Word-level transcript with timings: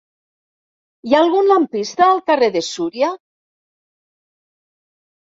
Hi 1.09 1.13
ha 1.15 1.19
algun 1.25 1.51
lampista 1.51 2.05
al 2.07 2.23
carrer 2.31 2.51
de 2.59 2.65
Súria? 2.71 3.13